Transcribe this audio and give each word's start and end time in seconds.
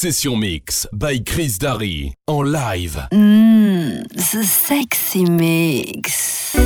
Session 0.00 0.38
Mix 0.38 0.86
by 0.94 1.18
Chris 1.18 1.58
Darry 1.58 2.14
en 2.26 2.50
live. 2.50 3.06
Mmh, 3.12 4.04
the 4.14 4.44
Sexy 4.44 5.26
Mix. 5.26 6.56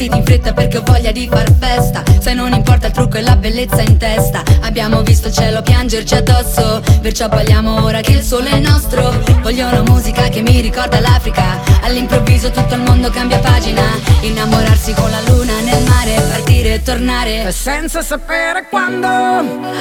vestiti 0.00 0.16
in 0.16 0.24
fretta 0.24 0.52
perché 0.54 0.78
ho 0.78 0.82
voglia 0.82 1.12
di 1.12 1.28
far 1.30 1.52
festa. 1.58 2.02
Se 2.20 2.32
non 2.32 2.52
importa 2.52 2.86
il 2.86 2.92
trucco 2.92 3.18
e 3.18 3.22
la 3.22 3.36
bellezza 3.36 3.82
in 3.82 3.98
testa. 3.98 4.42
Abbiamo 4.62 5.02
visto 5.02 5.28
il 5.28 5.34
cielo 5.34 5.62
piangerci 5.62 6.14
addosso 6.14 6.80
Perciò 7.00 7.28
balliamo 7.28 7.84
ora 7.84 8.00
che 8.00 8.12
il 8.12 8.22
sole 8.22 8.50
è 8.50 8.58
nostro. 8.58 9.12
Voglio 9.42 9.66
una 9.66 9.82
musica 9.82 10.28
che 10.28 10.40
mi 10.40 10.60
ricorda 10.60 11.00
l'Africa. 11.00 11.60
All'improvviso 11.82 12.50
tutto 12.50 12.74
il 12.74 12.80
mondo 12.80 13.10
cambia 13.10 13.38
pagina. 13.40 13.82
Innamorarsi 14.20 14.94
con 14.94 15.10
la 15.10 15.20
luna 15.26 15.60
nel 15.60 15.82
mare 15.84 16.14
Partire 16.30 16.74
e 16.74 16.82
tornare. 16.82 17.52
Senza 17.52 18.02
sapere 18.02 18.66
quando 18.70 19.08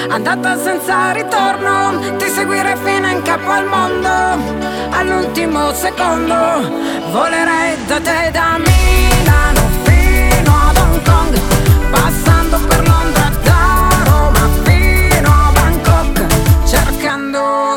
Andata 0.09 0.57
senza 0.61 1.11
ritorno 1.11 2.15
Ti 2.17 2.27
seguire 2.27 2.75
fino 2.83 3.07
in 3.09 3.21
capo 3.21 3.51
al 3.51 3.65
mondo. 3.65 4.09
All'ultimo 4.89 5.71
secondo 5.73 6.35
Volerei 7.11 7.77
da 7.87 7.99
te 8.01 8.29
da 8.31 8.57
Milano. 8.57 9.78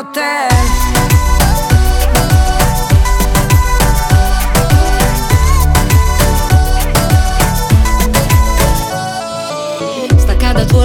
con 0.03 0.11
te. 0.11 0.43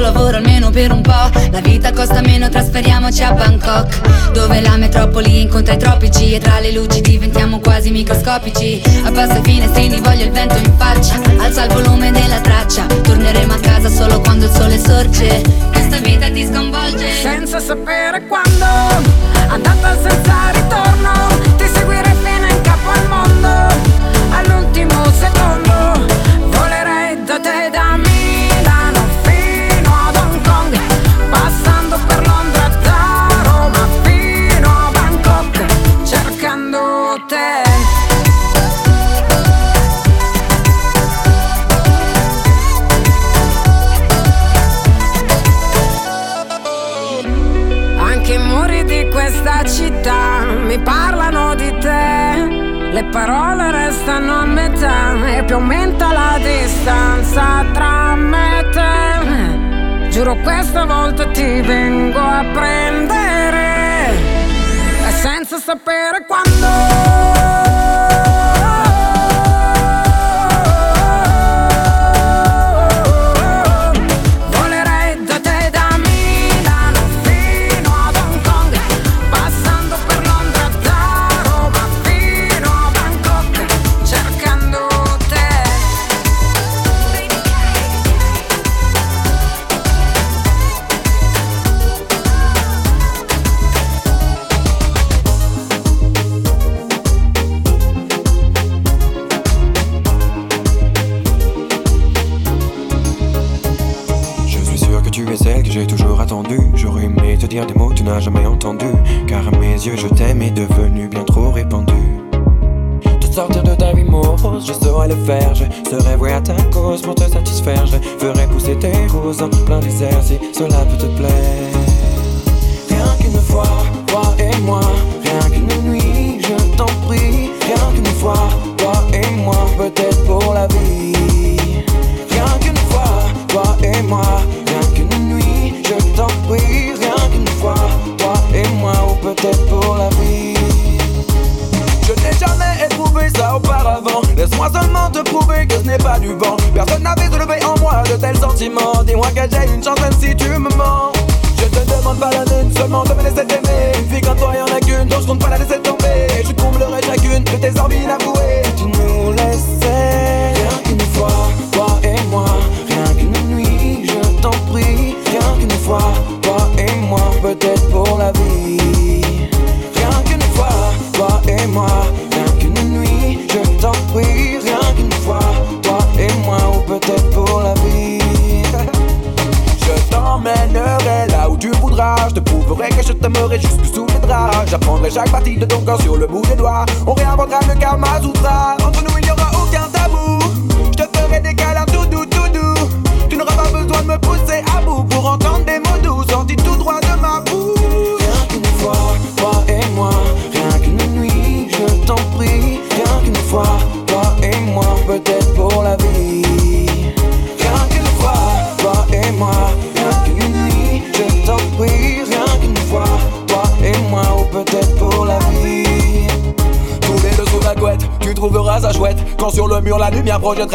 lavoro 0.01 0.48
nessuno 0.69 0.71
per 0.71 0.93
un 0.93 1.03
po' 1.03 1.49
La 1.51 1.61
vita 1.61 1.93
costa 1.93 2.21
meno, 2.21 2.49
trasferiamoci 2.49 3.23
a 3.23 3.33
Bangkok 3.33 4.31
Dove 4.33 4.61
la 4.61 4.77
metropoli 4.77 5.41
incontra 5.41 5.75
i 5.75 5.79
tropici 5.79 6.33
E 6.33 6.39
tra 6.39 6.61
le 6.61 6.73
luci 6.73 7.01
diventiamo 7.01 7.59
quasi 7.61 7.91
microscopici. 7.91 8.83
Abbassa 9.05 9.39
i 9.39 9.43
finestrini, 9.43 10.01
voglio 10.01 10.25
il 10.25 10.31
vento 10.31 10.57
in 10.57 10.73
faccia. 10.77 11.21
Alza 11.39 11.65
il 11.65 11.73
volume 11.73 12.11
della 12.11 12.41
traccia 12.41 12.87
Torneremo 12.87 13.53
a 13.53 13.59
casa 13.59 13.89
solo 13.89 14.21
quando 14.21 14.47
il 14.47 14.53
sole 14.53 14.79
sorge. 14.79 15.43
Questa 15.73 15.99
vita 15.99 16.31
ti 16.31 16.47
sconvolge. 16.47 17.13
Senza 17.21 17.61
sapere 17.61 18.27
quando 18.27 18.65
Andata 19.49 19.97
senza 20.03 20.51
ritorno. 20.53 21.28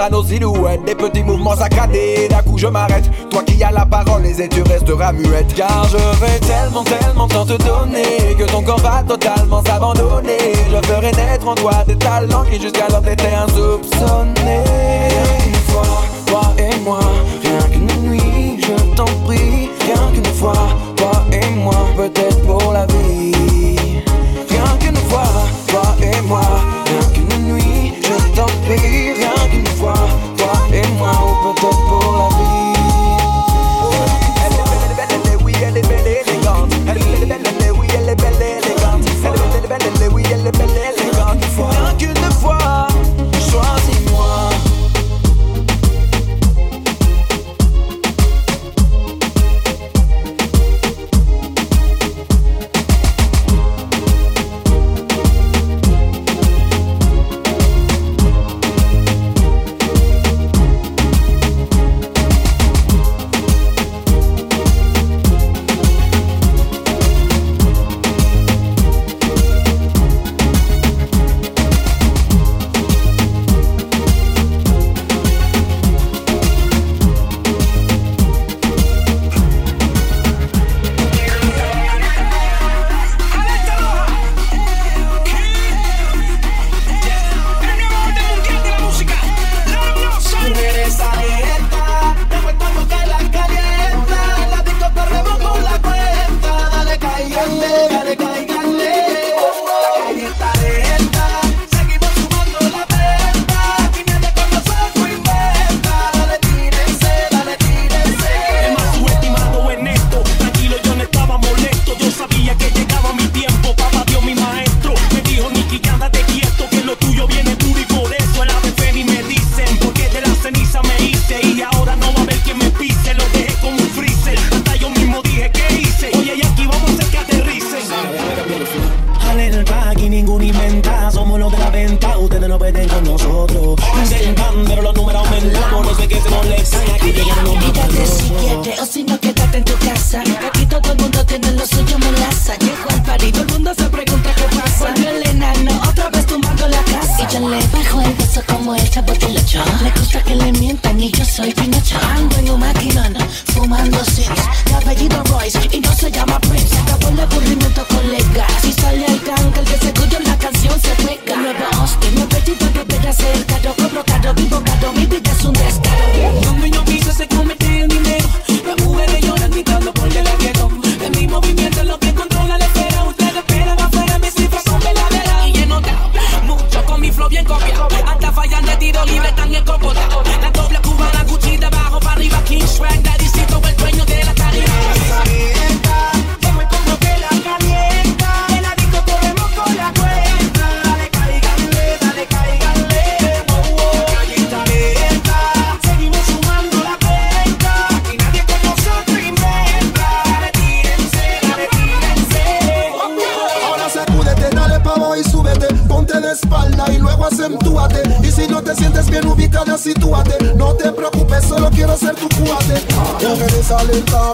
nos 0.10 0.24
silhouettes, 0.24 0.84
des 0.86 0.96
petits 0.96 1.24
mouvements 1.24 1.56
saccadés. 1.56 2.28
D'un 2.30 2.42
coup, 2.42 2.58
je 2.58 2.68
m'arrête. 2.68 3.10
Toi 3.30 3.44
qui 3.44 3.64
as 3.64 3.72
la 3.72 3.86
parole, 3.86 4.24
les 4.24 4.42
et 4.42 4.50
tu 4.50 4.62
resteras 4.64 5.12
muette. 5.12 5.54
Car 5.54 5.88
je 5.90 5.98
vais 5.98 6.40
tellement, 6.40 6.84
tellement 6.84 7.28
tant 7.28 7.46
te 7.46 7.62
donner 7.64 8.36
que 8.38 8.44
ton 8.44 8.62
corps 8.62 8.80
va 8.80 9.04
totalement 9.08 9.64
s'abandonner. 9.64 10.54
Je 10.72 10.88
ferai 10.88 11.12
naître 11.12 11.48
en 11.48 11.56
toi 11.56 11.84
des 11.88 11.96
talents 11.96 12.44
qui 12.44 12.62
jusqu'alors 12.62 13.02
t'étaient 13.02 13.34
insoupçonnés. 13.34 14.64
Une 15.46 15.56
fois, 15.72 16.04
toi 16.26 16.54
et 16.58 16.76
moi, 16.84 17.00
rien 17.42 17.62
qu'une 17.72 18.10
nuit, 18.10 18.60
je 18.60 18.96
t'en 18.96 19.06
prie. 19.26 19.70
Rien 19.86 20.12
qu'une 20.14 20.34
fois, 20.34 20.70
toi 20.96 21.12
et 21.32 21.50
moi, 21.56 21.76
peut-être 21.96 22.42
pour 22.46 22.72
la 22.72 22.86
vie. 22.88 24.04
Rien 24.50 24.78
qu'une 24.80 24.98
fois, 25.10 25.24
toi 25.68 25.96
et 26.02 26.22
moi. 26.28 26.63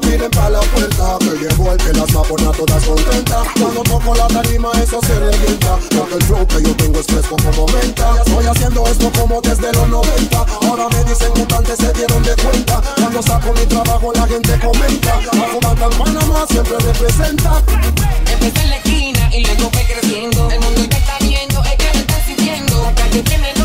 miren 0.05 0.29
pa' 0.31 0.49
la 0.49 0.59
puerta 0.59 1.17
Que 1.19 1.37
llegó 1.37 1.71
el 1.71 1.77
que 1.77 1.93
las 1.93 2.15
abona 2.15 2.51
todas 2.51 2.83
contentas 2.83 3.47
Cuando 3.59 3.81
toco 3.83 4.15
la 4.15 4.27
tarima 4.27 4.71
eso 4.81 4.99
se 5.01 5.19
revienta. 5.19 5.77
Porque 5.97 6.15
el 6.15 6.23
flow 6.23 6.47
que 6.47 6.63
yo 6.63 6.75
tengo 6.75 6.99
es 6.99 7.07
fresco 7.07 7.35
como 7.37 7.65
menta. 7.67 8.15
Ya 8.15 8.21
Estoy 8.21 8.45
haciendo 8.45 8.87
esto 8.87 9.11
como 9.17 9.41
desde 9.41 9.71
los 9.73 9.87
90 9.87 10.45
Ahora 10.67 10.87
me 10.89 11.03
dicen 11.03 11.31
mutantes 11.35 11.77
se 11.77 11.93
dieron 11.93 12.23
de 12.23 12.35
cuenta. 12.35 12.81
Cuando 12.95 13.21
saco 13.21 13.53
mi 13.53 13.65
trabajo 13.65 14.11
la 14.13 14.27
gente 14.27 14.59
comenta. 14.59 15.19
Bajo 15.33 15.59
Batan 15.61 15.91
Panamá 15.97 16.45
siempre 16.49 16.77
representa 16.79 17.61
Empecé 18.31 18.63
en 18.63 18.69
la 18.69 18.75
esquina 18.77 19.29
y 19.33 19.43
luego 19.43 19.69
fue 19.71 19.85
creciendo. 19.85 20.49
El 20.49 20.59
mundo 20.59 20.81
ya 20.89 20.97
está 20.97 21.17
viendo, 21.21 21.63
es 21.63 21.75
que 21.75 21.93
me 21.93 21.99
está 21.99 22.25
sintiendo. 22.25 22.93
Que 23.11 23.58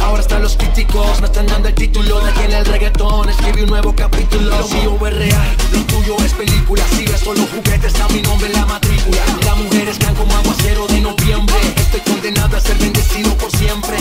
Ahora 0.00 0.22
están 0.22 0.42
los 0.42 0.56
críticos, 0.56 1.20
me 1.20 1.26
están 1.26 1.46
dando 1.46 1.68
el 1.68 1.74
título 1.74 2.18
de 2.18 2.30
aquí 2.30 2.40
en 2.42 2.52
el 2.52 2.66
reggaetón. 2.66 3.28
Escribí 3.28 3.62
un 3.62 3.68
nuevo 3.68 3.94
capítulo. 3.94 4.58
Lo 4.58 4.66
mío 4.66 5.06
es 5.06 5.16
real, 5.16 5.56
lo 5.70 5.82
tuyo 5.84 6.16
es 6.24 6.32
película. 6.32 6.82
Si 6.96 7.04
ves 7.04 7.20
solo 7.20 7.46
juguetes, 7.54 7.94
a 8.00 8.08
mi 8.08 8.22
nombre 8.22 8.48
en 8.48 8.54
la 8.54 8.66
matrícula. 8.66 9.22
Las 9.44 9.56
mujeres 9.58 9.98
caen 10.00 10.16
como 10.16 10.34
aguacero 10.34 10.88
de 10.88 11.00
noviembre. 11.00 11.54
Estoy 11.76 12.00
condenado 12.00 12.56
a 12.56 12.60
ser 12.60 12.76
bendecido 12.78 13.32
por 13.36 13.52
siempre. 13.52 13.96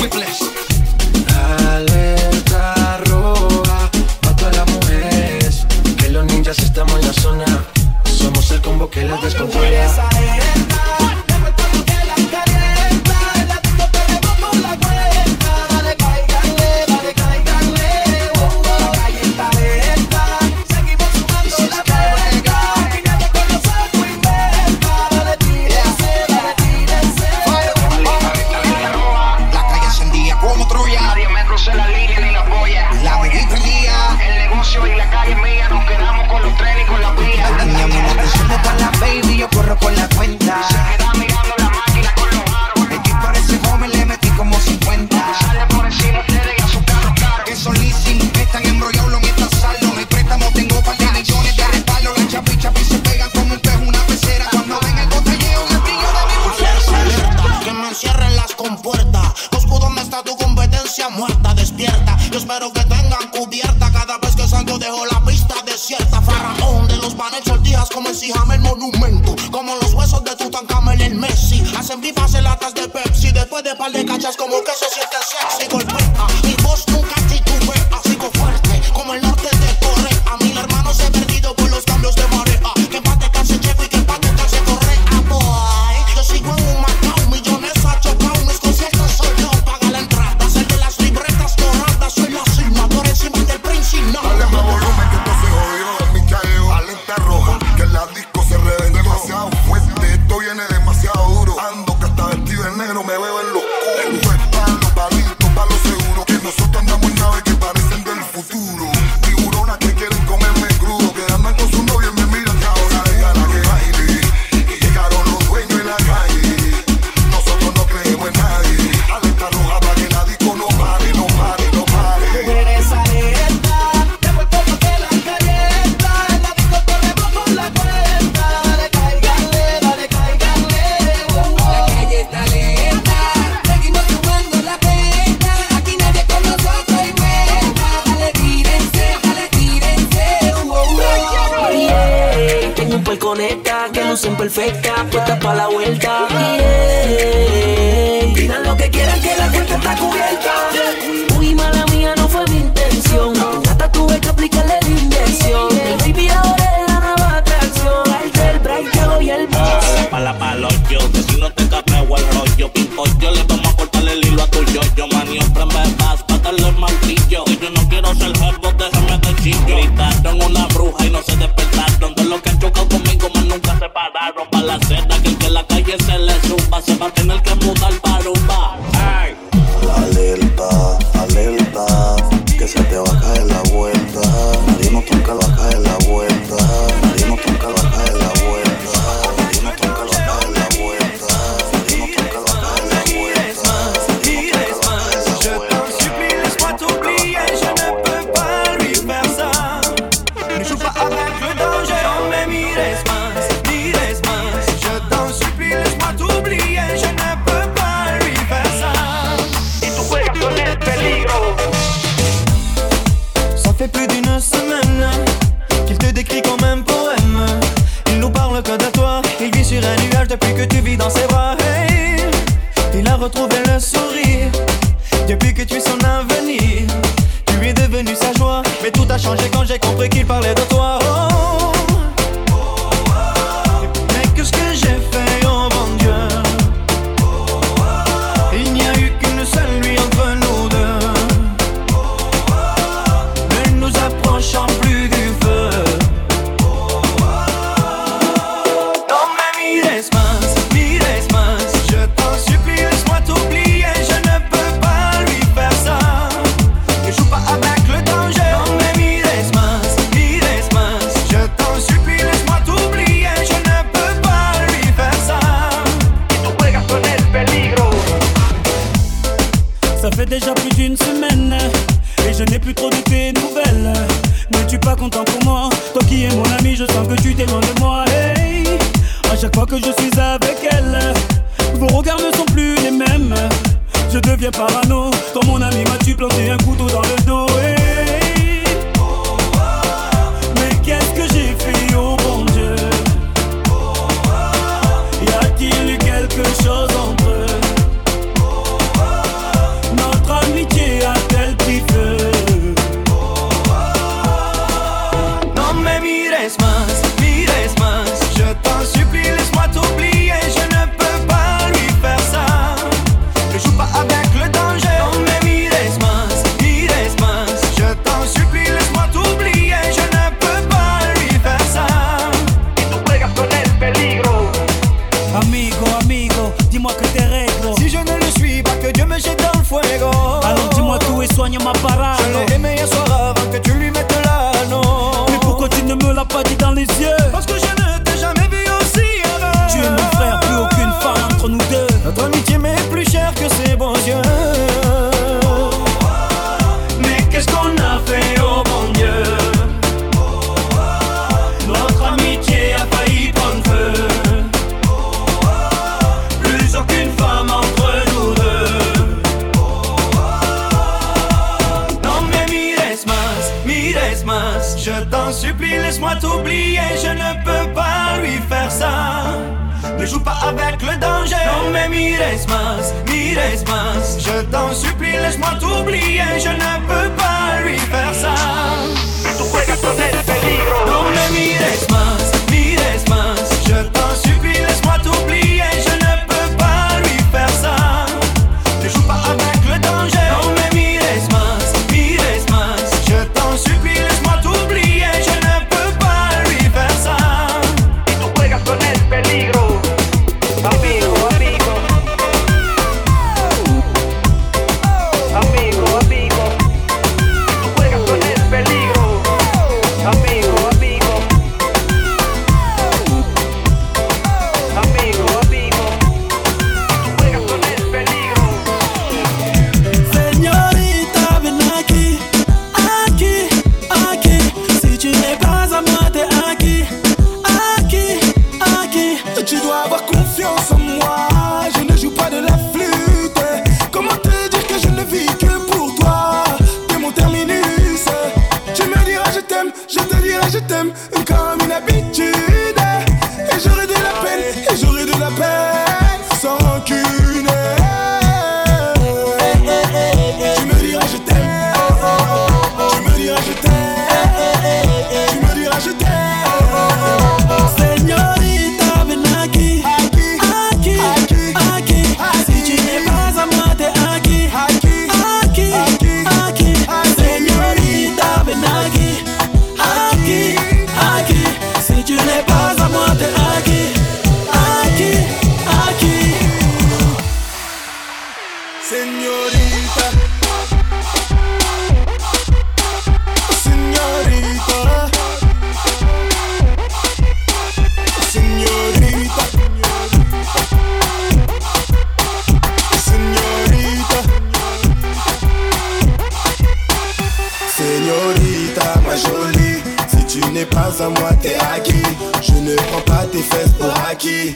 confiance 500.96 501.02
en 501.02 501.22
moi, 501.22 501.32
t'es 501.42 501.56
acquis. 501.56 502.04
Je 502.42 502.54
ne 502.54 502.76
prends 502.76 503.02
pas 503.02 503.26
tes 503.32 503.40
fesses 503.40 503.72
pour 503.80 503.94
acquis, 504.10 504.56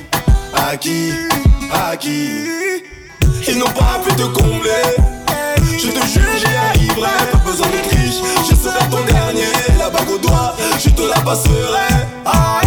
acquis, 0.72 1.14
acquis. 1.92 2.84
Ils 3.48 3.58
n'ont 3.58 3.66
pas 3.66 4.00
pu 4.04 4.14
te 4.16 4.24
combler. 4.24 4.96
Je 5.78 5.88
te 5.88 6.06
jure, 6.08 6.38
j'y 6.38 6.56
arriverai. 6.56 7.10
Pas 7.32 7.38
besoin 7.46 7.68
de 7.68 7.90
triche, 7.90 8.22
je 8.50 8.56
serai 8.56 8.80
ton 8.90 9.04
dernier. 9.06 9.52
La 9.78 9.90
bague 9.90 10.10
au 10.10 10.18
doigt, 10.18 10.56
je 10.84 10.90
te 10.90 11.02
la 11.02 11.20
passerai. 11.22 12.06
Ah. 12.26 12.59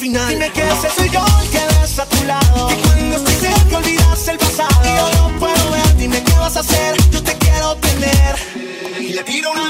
final. 0.00 0.28
Dime 0.30 0.50
que 0.50 0.62
ese 0.62 0.88
soy 0.96 1.10
yo 1.10 1.22
el 1.42 1.50
que 1.50 1.58
ves 1.58 1.98
a 1.98 2.06
tu 2.06 2.24
lado. 2.24 2.68
Que 2.68 2.76
cuando 2.76 3.16
estoy 3.16 3.34
cerca 3.34 3.76
olvidas 3.76 4.28
el 4.28 4.38
pasado. 4.38 4.80
Y 4.82 4.96
yo 4.96 5.28
no 5.28 5.38
puedo 5.38 5.70
ver, 5.70 5.96
dime 5.96 6.22
qué 6.24 6.32
vas 6.38 6.56
a 6.56 6.60
hacer. 6.60 6.96
Yo 7.10 7.22
te 7.22 7.36
quiero 7.36 7.76
tener. 7.76 8.34
Y 8.98 9.12
le 9.12 9.22
tiro 9.24 9.52
una 9.52 9.69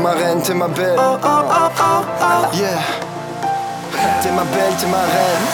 T'es 0.00 0.04
ma 0.04 0.12
reine, 0.12 0.40
t'es 0.42 0.54
ma 0.54 0.66
belle. 0.66 0.96
Oh 0.98 1.18
oh, 1.22 1.28
oh, 1.28 1.68
oh, 1.78 2.04
oh, 2.22 2.56
yeah. 2.56 2.80
T'es 4.22 4.30
ma 4.30 4.44
belle, 4.44 4.72
t'es 4.78 4.86
ma 4.86 4.96
reine. 4.96 5.44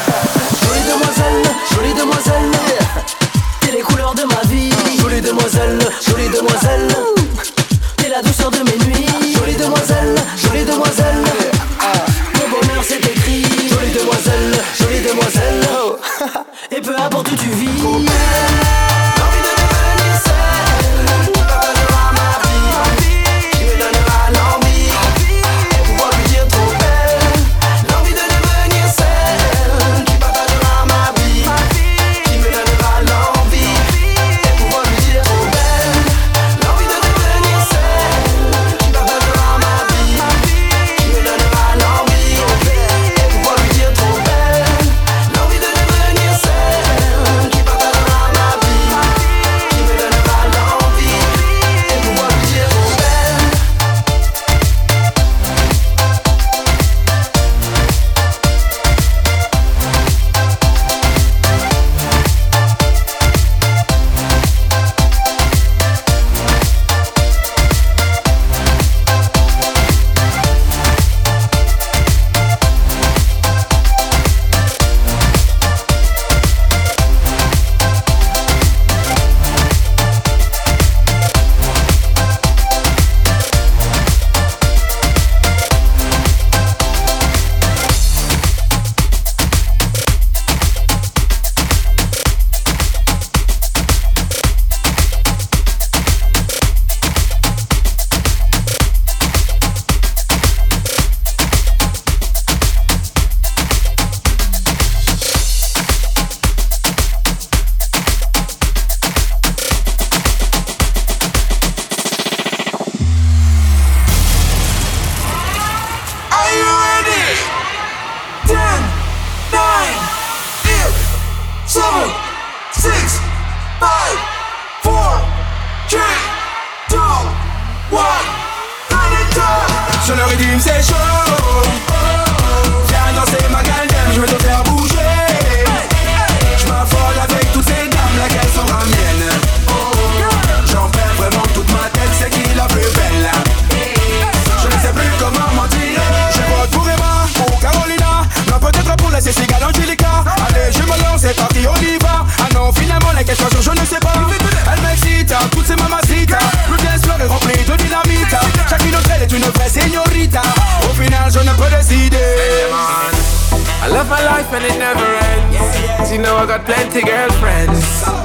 Jolie 0.62 0.84
demoiselle, 0.86 1.42
jolie 1.74 1.94
demoiselle. 1.94 2.52
T'es 3.60 3.72
les 3.72 3.80
couleurs 3.80 4.14
de 4.14 4.22
ma 4.22 4.40
vie. 4.48 4.70
Uh. 4.70 5.00
Jolie 5.00 5.20
demoiselle, 5.20 5.80
jolie 6.00 6.28
demoiselle. 6.28 7.15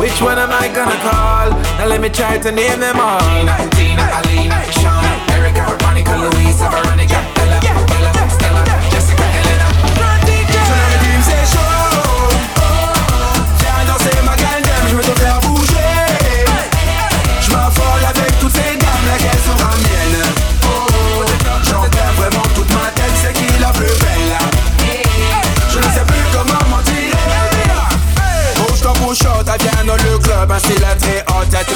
Which 0.01 0.19
one 0.19 0.39
am 0.39 0.49
I 0.49 0.67
gonna 0.73 0.97
call? 1.05 1.51
Now 1.77 1.85
let 1.85 2.01
me 2.01 2.09
try 2.09 2.39
to 2.39 2.51
name 2.51 2.79
them 2.79 2.99
all. 2.99 3.19
Tina, 3.21 3.69
Tina, 3.69 4.01
Alina, 4.17 4.57
Sean, 4.81 5.05
Erica, 5.29 5.61
Veronica, 5.77 6.17
Louisa, 6.17 6.67
Veronica. 6.73 7.20
j'ai 30.71 30.79
la 30.79 30.95
très 30.95 31.23
haute 31.27 31.49
tête 31.49 31.67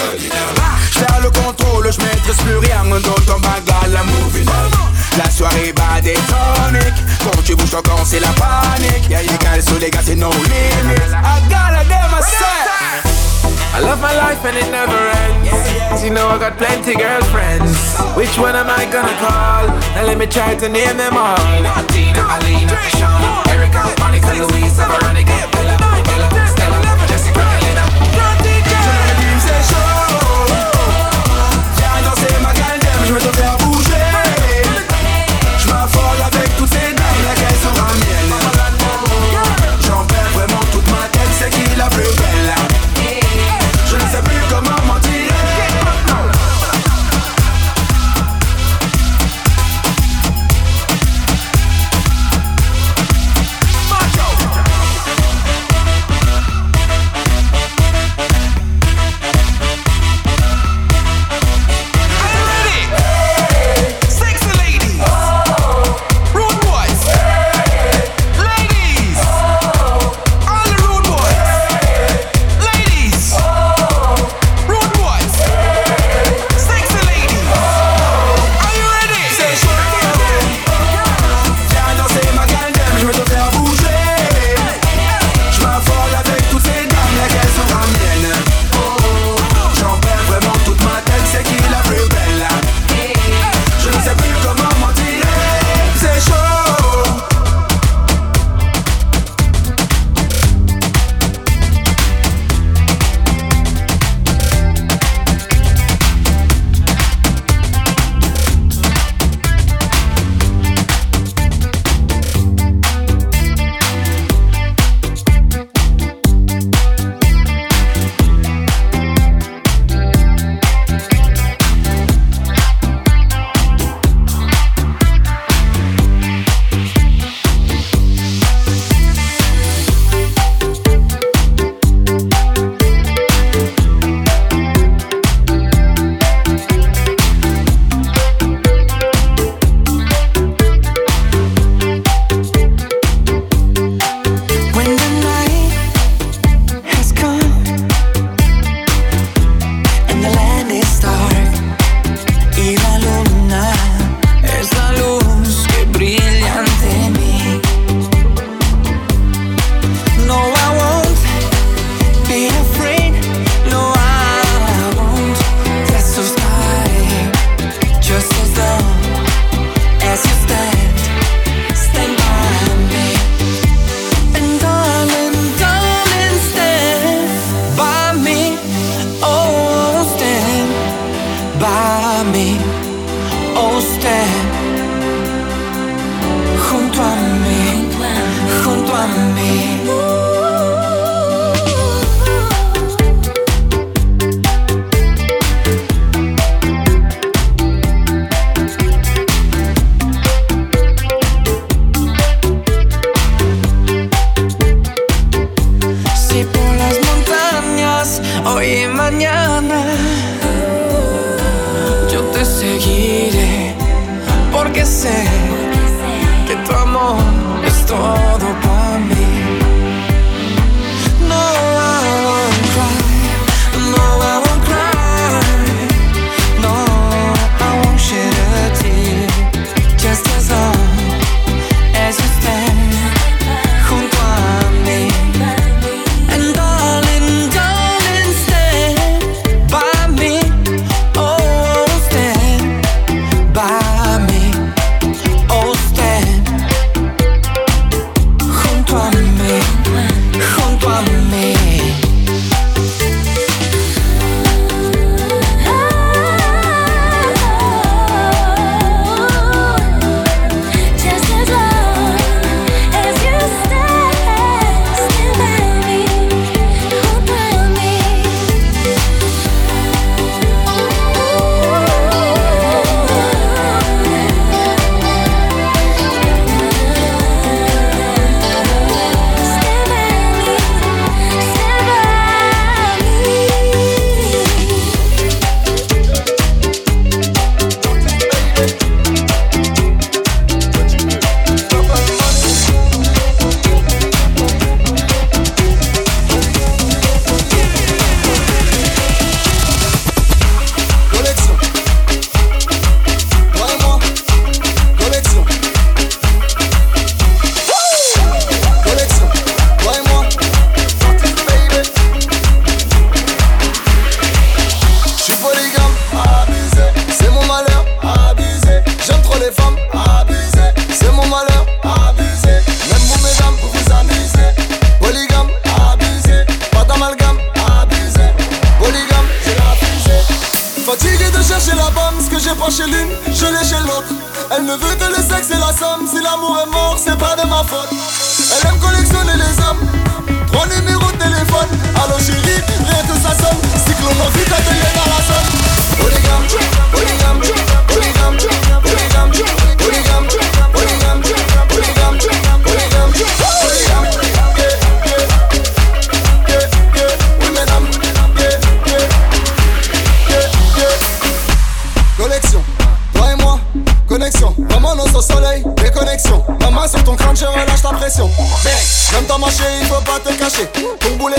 ah, 0.59 0.75
J'perds 0.91 1.21
le 1.21 1.29
contrôle, 1.29 1.91
je 1.91 2.01
maîtrise 2.01 2.37
plus 2.37 2.57
rien 2.57 2.83
D'autant 2.85 3.39
bagarre 3.39 3.87
la 3.91 4.03
movie 4.03 4.45
La 5.17 5.29
soirée 5.29 5.73
bat 5.73 6.01
des 6.01 6.13
toniques 6.13 7.03
Quand 7.23 7.41
tu 7.43 7.55
bouges 7.55 7.71
ton 7.71 8.05
c'est 8.05 8.19
la 8.19 8.29
panique 8.29 9.09
Y'a 9.09 9.21
les 9.21 9.27
gars, 9.27 9.79
les 9.79 9.89
gars, 9.89 9.99
c'est 10.03 10.15
no 10.15 10.29
limit 10.29 10.95
I 11.11 11.41
got 11.49 11.49
gotta 11.49 11.89
damn 11.89 12.11
myself 12.11 12.65
I 13.75 13.81
love 13.81 13.99
my 13.99 14.15
life 14.15 14.39
and 14.45 14.55
it 14.55 14.71
never 14.71 14.95
ends. 14.95 16.01
You 16.01 16.11
know 16.11 16.29
I 16.29 16.39
got 16.39 16.57
plenty 16.57 16.95
girlfriends. 16.95 17.99
Which 18.15 18.39
one 18.39 18.55
am 18.55 18.69
I 18.69 18.85
gonna 18.85 19.11
call? 19.19 19.67
Now 19.95 20.05
let 20.05 20.17
me 20.17 20.27
try 20.27 20.55
to 20.55 20.69
name 20.69 20.95
them 20.95 21.17
all. 21.17 21.35
Dina, 21.91 22.23
Alina, 22.23 22.71
Shauna, 22.95 23.43
Erica, 23.51 23.83
Monica, 23.99 24.31
Louisa, 24.31 24.87
Veronica. 24.87 25.54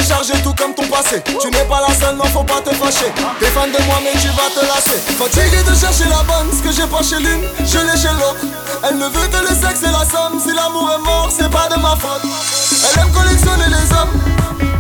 chargé 0.07 0.35
tout 0.43 0.55
comme 0.55 0.75
ton 0.75 0.87
passé. 0.87 1.23
Tu 1.25 1.51
n'es 1.51 1.65
pas 1.65 1.81
la 1.87 1.93
seule, 1.95 2.17
non, 2.17 2.25
faut 2.25 2.45
pas 2.45 2.61
te 2.61 2.71
fâcher. 2.75 3.11
T'es 3.41 3.47
fan 3.47 3.71
de 3.73 3.83
moi, 3.85 3.99
mais 4.05 4.13
tu 4.21 4.29
vas 4.29 4.51
te 4.55 4.63
lâcher. 4.63 4.99
Fatigué 5.19 5.63
de 5.67 5.75
chercher 5.75 6.09
la 6.09 6.23
bonne, 6.23 6.49
ce 6.55 6.63
que 6.63 6.71
j'ai 6.71 6.87
pas 6.87 7.03
chez 7.03 7.19
l'une, 7.19 7.43
je 7.59 7.79
l'ai 7.79 7.99
chez 7.99 8.15
l'autre. 8.15 8.47
Elle 8.87 8.99
ne 8.99 9.07
veut 9.07 9.27
que 9.27 9.41
le 9.43 9.51
sexe 9.51 9.83
et 9.83 9.91
la 9.91 10.07
somme. 10.07 10.39
Si 10.39 10.55
l'amour 10.55 10.91
est 10.95 11.03
mort, 11.03 11.29
c'est 11.35 11.51
pas 11.51 11.69
de 11.69 11.81
ma 11.81 11.97
faute. 11.97 12.23
Elle 12.23 13.01
aime 13.03 13.11
collectionner 13.11 13.67
les 13.67 13.87
hommes. 13.99 14.15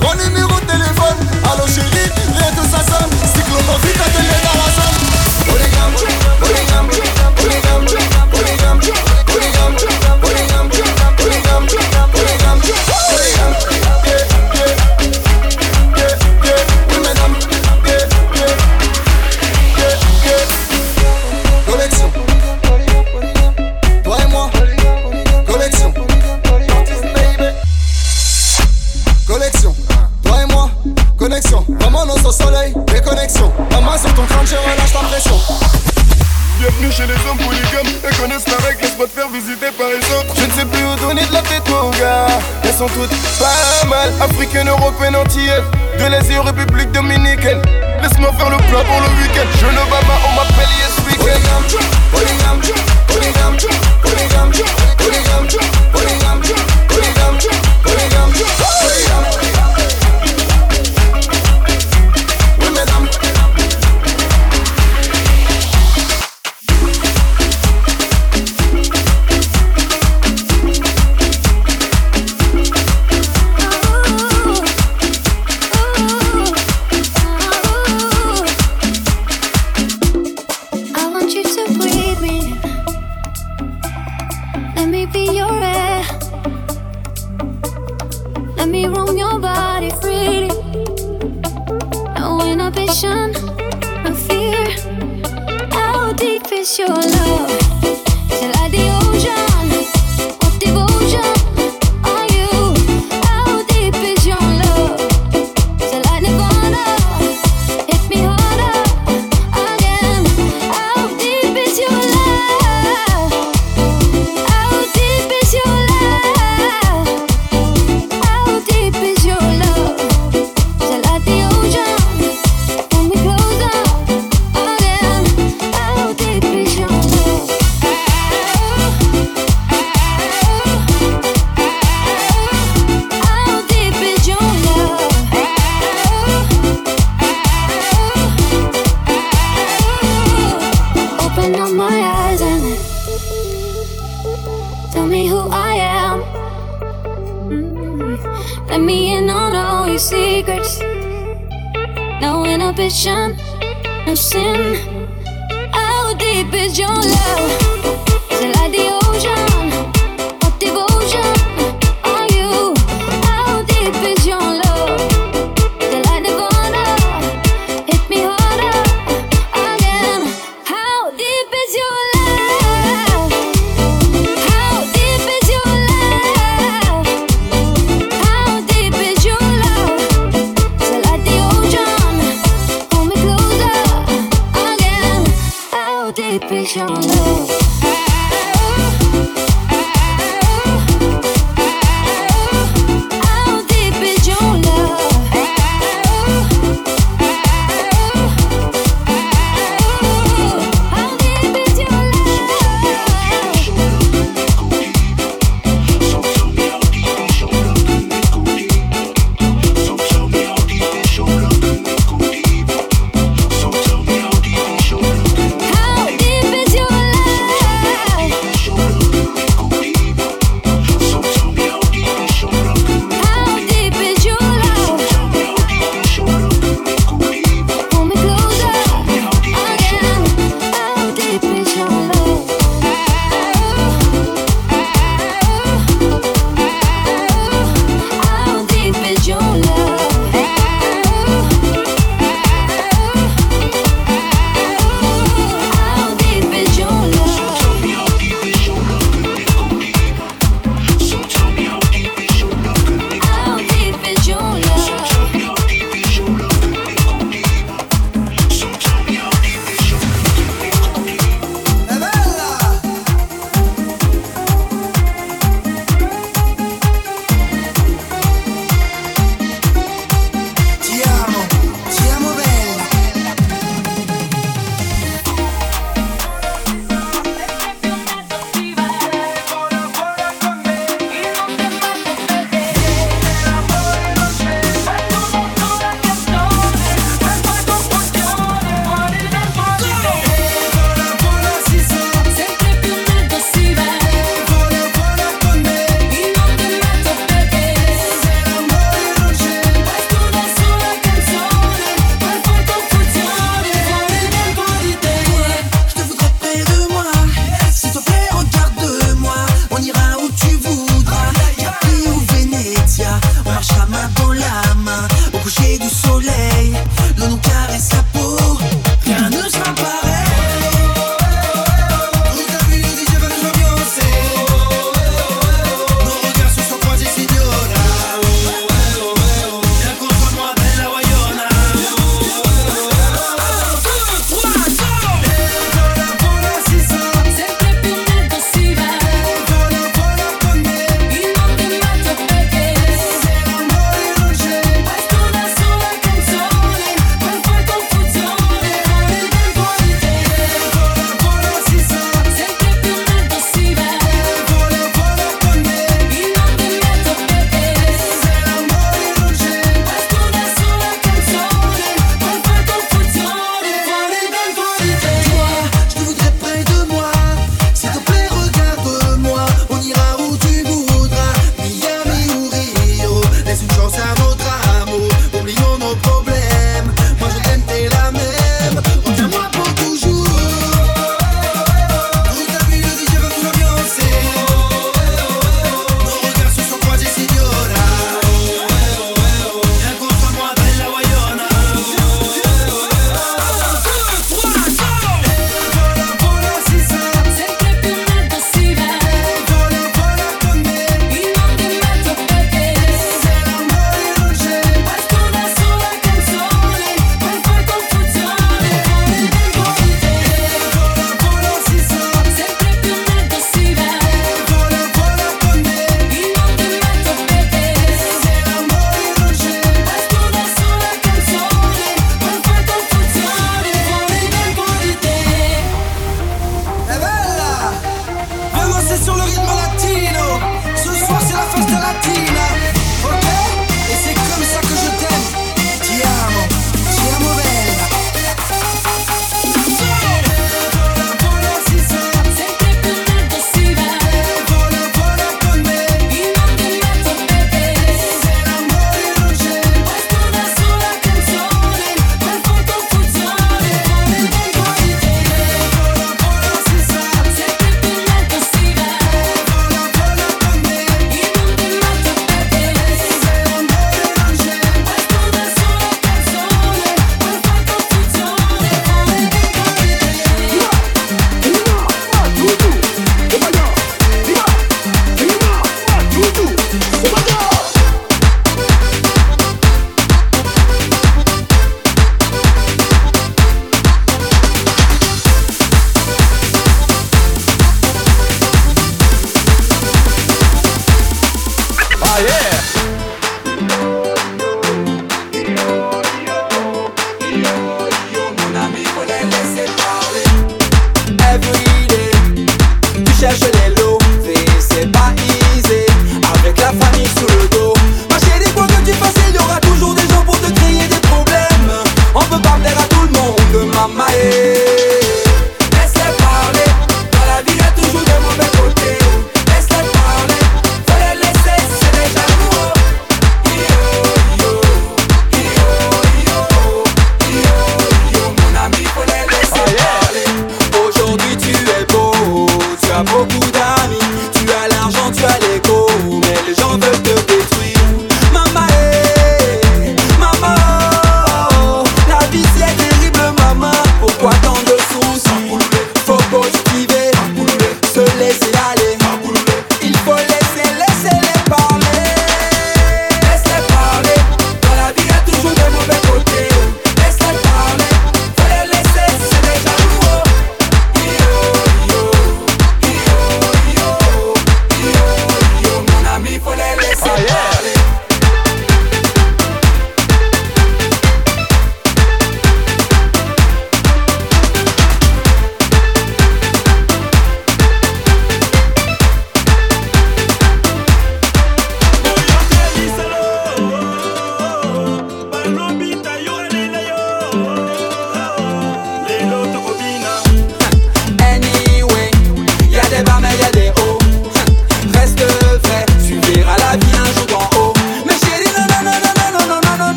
Trois 0.00 0.16
numéros 0.16 0.58
de 0.58 0.66
téléphone. 0.66 1.18
Allô 1.46 1.66
chérie, 1.70 2.10
rien 2.34 2.50
de 2.58 2.64
ça 2.66 2.82
sonne. 2.82 3.12
Cyclone, 3.30 3.70
vite 3.86 4.02
à 4.02 4.08
te 4.10 4.20
dans 4.42 4.58
la 4.58 4.68
somme. 4.74 4.98
Polygame, 5.46 5.94
polygame, 6.42 6.88
polygame, 6.90 7.34
polygame, 7.38 7.84
polygame, 8.32 8.80
polygame, 9.30 9.70
polygame, 10.20 10.68
polygame, 10.68 11.62
polygame, 11.62 12.10
polygame. 12.10 13.81
pas 42.88 43.86
mal. 43.88 44.10
Africaine, 44.20 44.68
européenne, 44.68 45.16
antillaise, 45.16 45.62
de 45.98 46.04
l'Asie 46.04 46.38
République 46.38 46.90
dominicaine. 46.92 47.60
Laisse-moi 48.02 48.32
faire 48.36 48.50
le 48.50 48.56
plat 48.56 48.82
pour 48.84 49.00
le 49.00 49.22
week-end. 49.22 49.46
Je 49.60 49.66
ne 49.66 49.90
bats 49.90 50.00
pas, 50.06 50.18
on 50.28 50.32
m'appelle 50.34 50.68
Yes 50.78 50.96
Weekend. 51.06 51.42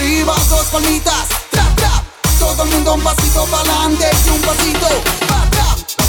arriba, 0.00 0.34
dos 0.48 0.66
palmitas, 0.66 1.28
trap, 1.50 1.76
trap. 1.76 2.04
Todo 2.38 2.62
el 2.64 2.70
mundo 2.70 2.94
un 2.94 3.02
pasito 3.02 3.44
para 3.46 3.62
adelante 3.62 4.10
y 4.26 4.30
un 4.30 4.40
pasito. 4.40 4.88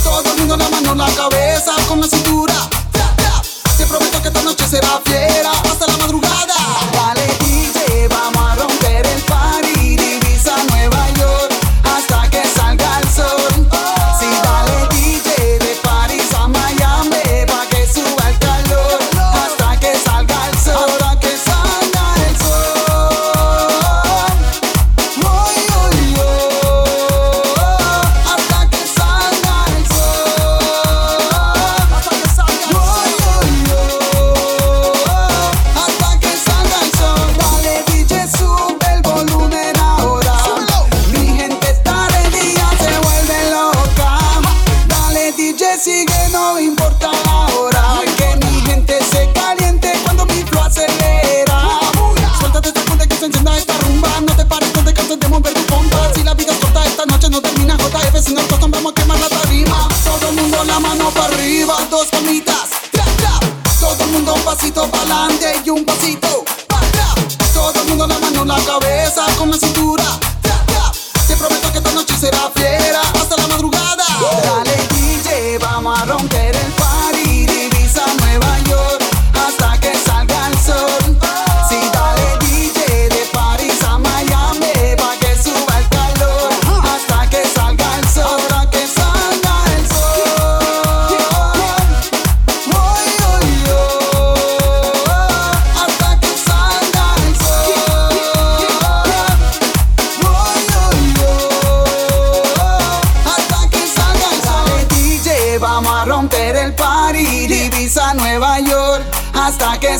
Todo 0.04 0.32
el 0.32 0.40
mundo 0.40 0.58
la 0.58 0.70
mano, 0.70 0.92
en 0.94 0.98
la 0.98 1.12
cabeza 1.12 1.74
con 1.88 2.00
la 2.00 2.08
cintura, 2.08 2.54
trap, 2.92 3.16
trap. 3.18 3.46
Te 3.78 3.86
prometo 3.86 4.22
que 4.22 4.28
esta 4.30 4.42
noche 4.42 4.68
será 4.68 5.02
fiera 5.06 5.52
hasta 5.52 5.88
la 5.88 5.98
madrugada. 5.98 6.61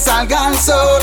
salga 0.02 0.50
el 0.50 0.58
sol. 0.58 1.02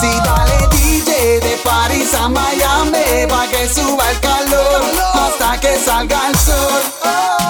Si 0.00 0.10
sí, 0.10 0.20
dale 0.24 0.68
DJ 0.70 1.40
de 1.40 1.56
París 1.62 2.14
a 2.14 2.28
Miami, 2.28 3.26
pa' 3.28 3.46
que 3.48 3.68
suba 3.68 4.10
el 4.10 4.20
calor. 4.20 4.82
Hasta 5.14 5.60
que 5.60 5.78
salga 5.78 6.28
el 6.28 6.38
sol. 6.38 7.41